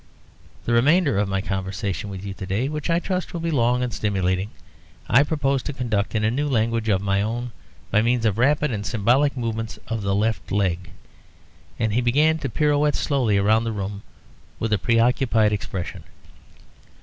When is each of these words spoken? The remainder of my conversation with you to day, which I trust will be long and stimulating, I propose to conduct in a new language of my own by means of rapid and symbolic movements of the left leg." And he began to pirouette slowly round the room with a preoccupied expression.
The 0.65 0.73
remainder 0.73 1.19
of 1.19 1.29
my 1.29 1.41
conversation 1.41 2.09
with 2.09 2.25
you 2.25 2.33
to 2.33 2.45
day, 2.47 2.67
which 2.69 2.89
I 2.89 2.97
trust 2.97 3.33
will 3.33 3.39
be 3.39 3.51
long 3.51 3.83
and 3.83 3.93
stimulating, 3.93 4.49
I 5.07 5.21
propose 5.21 5.61
to 5.61 5.73
conduct 5.73 6.15
in 6.15 6.23
a 6.23 6.31
new 6.31 6.47
language 6.49 6.89
of 6.89 7.03
my 7.03 7.21
own 7.21 7.51
by 7.91 8.01
means 8.01 8.25
of 8.25 8.39
rapid 8.39 8.71
and 8.71 8.83
symbolic 8.83 9.37
movements 9.37 9.77
of 9.87 10.01
the 10.01 10.15
left 10.15 10.51
leg." 10.51 10.89
And 11.77 11.93
he 11.93 12.01
began 12.01 12.39
to 12.39 12.49
pirouette 12.49 12.95
slowly 12.95 13.37
round 13.37 13.63
the 13.63 13.71
room 13.71 14.01
with 14.57 14.73
a 14.73 14.79
preoccupied 14.79 15.53
expression. 15.53 16.03